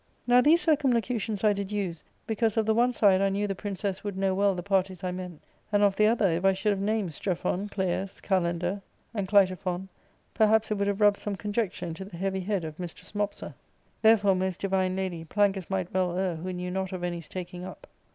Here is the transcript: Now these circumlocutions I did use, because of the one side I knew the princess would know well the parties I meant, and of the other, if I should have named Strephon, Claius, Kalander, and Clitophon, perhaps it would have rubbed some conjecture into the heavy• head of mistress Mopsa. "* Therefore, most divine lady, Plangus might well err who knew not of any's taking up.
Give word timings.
Now 0.25 0.41
these 0.41 0.61
circumlocutions 0.65 1.43
I 1.43 1.53
did 1.53 1.71
use, 1.71 2.01
because 2.25 2.57
of 2.57 2.65
the 2.65 2.73
one 2.73 2.91
side 2.91 3.21
I 3.21 3.29
knew 3.29 3.45
the 3.45 3.53
princess 3.53 4.03
would 4.03 4.17
know 4.17 4.33
well 4.33 4.55
the 4.55 4.63
parties 4.63 5.03
I 5.03 5.11
meant, 5.11 5.43
and 5.71 5.83
of 5.83 5.95
the 5.95 6.07
other, 6.07 6.27
if 6.29 6.43
I 6.43 6.53
should 6.53 6.71
have 6.71 6.81
named 6.81 7.13
Strephon, 7.13 7.69
Claius, 7.69 8.19
Kalander, 8.19 8.81
and 9.13 9.27
Clitophon, 9.27 9.89
perhaps 10.33 10.71
it 10.71 10.79
would 10.79 10.87
have 10.87 11.01
rubbed 11.01 11.17
some 11.17 11.35
conjecture 11.35 11.85
into 11.85 12.03
the 12.03 12.17
heavy• 12.17 12.41
head 12.47 12.63
of 12.65 12.79
mistress 12.79 13.11
Mopsa. 13.13 13.53
"* 13.77 14.01
Therefore, 14.01 14.33
most 14.35 14.59
divine 14.61 14.95
lady, 14.95 15.23
Plangus 15.23 15.69
might 15.69 15.93
well 15.93 16.17
err 16.17 16.37
who 16.37 16.51
knew 16.51 16.71
not 16.71 16.91
of 16.93 17.03
any's 17.03 17.27
taking 17.27 17.63
up. 17.63 17.85